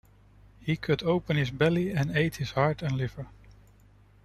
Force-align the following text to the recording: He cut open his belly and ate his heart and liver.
He 0.59 0.77
cut 0.77 1.03
open 1.03 1.37
his 1.37 1.51
belly 1.51 1.91
and 1.91 2.17
ate 2.17 2.37
his 2.37 2.53
heart 2.53 2.81
and 2.81 2.97
liver. 2.97 3.27